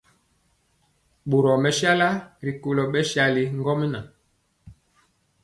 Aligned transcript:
Boro 1.29 1.53
mesala 1.63 2.07
rikolo 2.45 2.83
bɛsali 2.93 3.43
ŋgomnaŋ. 3.59 4.05